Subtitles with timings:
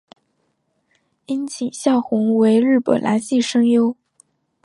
[1.27, 3.95] 樱井孝宏为日本男性声优。